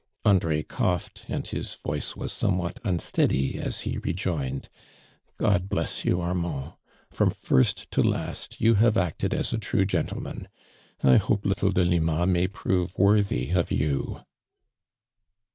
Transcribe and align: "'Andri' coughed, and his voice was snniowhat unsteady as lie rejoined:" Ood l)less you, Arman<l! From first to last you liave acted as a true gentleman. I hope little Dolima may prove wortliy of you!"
"'Andri' 0.25 0.63
coughed, 0.67 1.25
and 1.27 1.45
his 1.45 1.75
voice 1.75 2.15
was 2.15 2.33
snniowhat 2.33 2.77
unsteady 2.83 3.59
as 3.59 3.85
lie 3.85 3.97
rejoined:" 4.03 4.67
Ood 5.39 5.69
l)less 5.71 6.03
you, 6.03 6.17
Arman<l! 6.17 6.77
From 7.11 7.29
first 7.29 7.91
to 7.91 8.01
last 8.01 8.59
you 8.59 8.73
liave 8.73 8.97
acted 8.97 9.31
as 9.35 9.53
a 9.53 9.59
true 9.59 9.85
gentleman. 9.85 10.47
I 11.03 11.17
hope 11.17 11.45
little 11.45 11.71
Dolima 11.71 12.25
may 12.27 12.47
prove 12.47 12.93
wortliy 12.95 13.55
of 13.55 13.71
you!" 13.71 14.21